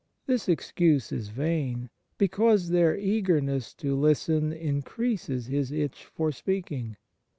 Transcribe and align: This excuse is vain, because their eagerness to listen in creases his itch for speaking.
This 0.25 0.49
excuse 0.49 1.11
is 1.11 1.27
vain, 1.27 1.91
because 2.17 2.69
their 2.69 2.97
eagerness 2.97 3.71
to 3.75 3.95
listen 3.95 4.51
in 4.51 4.81
creases 4.81 5.45
his 5.45 5.71
itch 5.71 6.05
for 6.05 6.31
speaking. 6.31 6.97